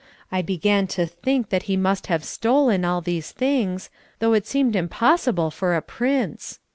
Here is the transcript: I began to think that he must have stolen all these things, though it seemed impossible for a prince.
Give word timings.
I 0.31 0.41
began 0.41 0.87
to 0.97 1.05
think 1.05 1.49
that 1.49 1.61
he 1.69 1.77
must 1.77 2.07
have 2.07 2.23
stolen 2.23 2.83
all 2.83 3.01
these 3.01 3.31
things, 3.31 3.91
though 4.17 4.33
it 4.33 4.47
seemed 4.47 4.75
impossible 4.75 5.51
for 5.51 5.75
a 5.75 5.81
prince. 5.83 6.57